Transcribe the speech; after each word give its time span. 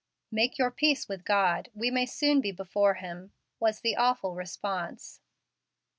"Make 0.31 0.57
your 0.57 0.71
peace 0.71 1.07
with 1.07 1.23
God. 1.23 1.69
We 1.75 1.91
may 1.91 2.07
soon 2.07 2.41
be 2.41 2.51
before 2.51 2.95
Him," 2.95 3.33
was 3.59 3.81
the 3.81 3.95
awful 3.95 4.33
response. 4.33 5.19